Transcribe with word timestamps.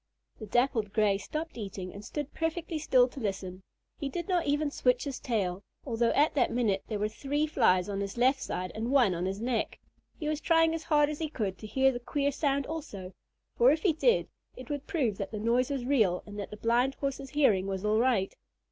The 0.39 0.47
Dappled 0.47 0.93
Gray 0.93 1.19
stopped 1.19 1.59
eating 1.59 1.93
and 1.93 2.03
stood 2.03 2.33
perfectly 2.33 2.79
still 2.79 3.07
to 3.07 3.19
listen. 3.19 3.61
He 3.99 4.09
did 4.09 4.27
not 4.27 4.47
even 4.47 4.71
switch 4.71 5.03
his 5.03 5.19
tail, 5.19 5.63
although 5.85 6.09
at 6.13 6.33
that 6.33 6.49
minute 6.49 6.81
there 6.87 6.97
were 6.97 7.07
three 7.07 7.45
Flies 7.45 7.87
on 7.87 7.99
his 8.01 8.17
left 8.17 8.41
side 8.41 8.71
and 8.73 8.89
one 8.89 9.13
on 9.13 9.27
his 9.27 9.39
neck. 9.39 9.79
He 10.17 10.27
was 10.27 10.41
trying 10.41 10.73
as 10.73 10.81
hard 10.85 11.11
as 11.11 11.19
he 11.19 11.29
could 11.29 11.59
to 11.59 11.67
hear 11.67 11.91
the 11.91 11.99
queer 11.99 12.31
sound 12.31 12.65
also, 12.65 13.13
for 13.55 13.69
if 13.71 13.83
he 13.83 13.93
did, 13.93 14.27
it 14.55 14.71
would 14.71 14.87
prove 14.87 15.19
that 15.19 15.29
the 15.29 15.37
noise 15.39 15.69
was 15.69 15.85
real 15.85 16.23
and 16.25 16.39
that 16.39 16.49
the 16.49 16.57
Blind 16.57 16.95
Horse's 16.95 17.29
hearing 17.29 17.67
was 17.67 17.85
all 17.85 17.99
right. 17.99 18.33